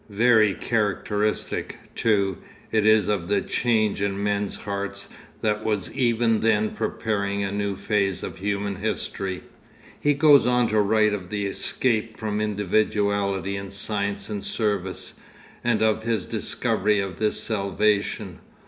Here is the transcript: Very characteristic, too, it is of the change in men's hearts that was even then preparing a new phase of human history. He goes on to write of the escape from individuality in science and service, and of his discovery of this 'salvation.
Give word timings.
Very 0.09 0.55
characteristic, 0.55 1.77
too, 1.93 2.39
it 2.71 2.87
is 2.87 3.07
of 3.07 3.27
the 3.27 3.39
change 3.39 4.01
in 4.01 4.23
men's 4.23 4.55
hearts 4.55 5.09
that 5.41 5.63
was 5.63 5.93
even 5.95 6.39
then 6.39 6.71
preparing 6.71 7.43
a 7.43 7.51
new 7.51 7.75
phase 7.75 8.23
of 8.23 8.39
human 8.39 8.77
history. 8.77 9.43
He 9.99 10.15
goes 10.15 10.47
on 10.47 10.67
to 10.69 10.81
write 10.81 11.13
of 11.13 11.29
the 11.29 11.45
escape 11.45 12.17
from 12.17 12.41
individuality 12.41 13.55
in 13.55 13.69
science 13.69 14.27
and 14.27 14.43
service, 14.43 15.13
and 15.63 15.83
of 15.83 16.01
his 16.01 16.25
discovery 16.25 16.99
of 16.99 17.19
this 17.19 17.39
'salvation. 17.43 18.39